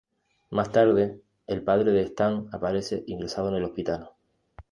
[0.49, 4.09] Más tarde, el padre de Stan aparece ingresado en el hospital.